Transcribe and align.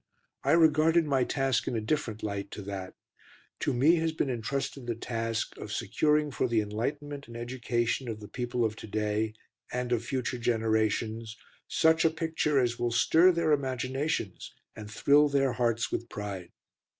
I 0.43 0.53
regarded 0.53 1.05
my 1.05 1.23
task 1.23 1.67
in 1.67 1.75
a 1.75 1.79
different 1.79 2.23
light 2.23 2.49
to 2.53 2.63
that. 2.63 2.95
To 3.59 3.71
me 3.71 3.97
has 3.97 4.11
been 4.11 4.31
entrusted 4.31 4.87
the 4.87 4.95
task 4.95 5.55
of 5.57 5.71
securing 5.71 6.31
for 6.31 6.47
the 6.47 6.59
enlightenment 6.59 7.27
and 7.27 7.37
education 7.37 8.07
of 8.09 8.19
the 8.19 8.27
people 8.27 8.65
of 8.65 8.75
to 8.77 8.87
day, 8.87 9.35
and 9.71 9.91
of 9.91 10.03
future 10.03 10.39
generations, 10.39 11.37
such 11.67 12.03
a 12.03 12.09
picture 12.09 12.57
as 12.57 12.79
will 12.79 12.89
stir 12.89 13.31
their 13.31 13.51
imaginations 13.51 14.51
and 14.75 14.89
thrill 14.89 15.29
their 15.29 15.53
hearts 15.53 15.91
with 15.91 16.09
pride. 16.09 16.49